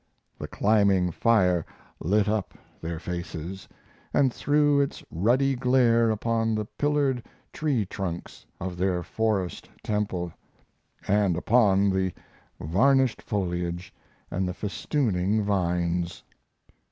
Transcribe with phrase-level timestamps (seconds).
[0.39, 1.63] The climbing fire
[1.99, 3.67] lit up their faces
[4.15, 10.33] and threw its ruddy glare upon the pillared tree trunks of their forest temple,
[11.07, 12.11] and upon the
[12.59, 13.93] varnished foliage
[14.31, 16.23] and the festooning vines.